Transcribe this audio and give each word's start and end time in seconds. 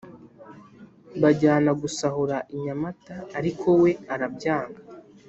Bajyana 1.21 1.71
gusahura 1.81 2.35
I 2.55 2.55
Nyamata 2.63 3.15
ariko 3.37 3.67
we 3.81 3.91
arabyanga 4.13 4.79